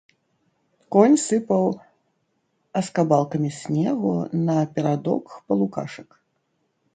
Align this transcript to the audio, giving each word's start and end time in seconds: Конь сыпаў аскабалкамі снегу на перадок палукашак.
Конь 0.93 1.17
сыпаў 1.25 1.65
аскабалкамі 2.81 3.49
снегу 3.59 4.11
на 4.49 4.57
перадок 4.79 5.25
палукашак. 5.47 6.09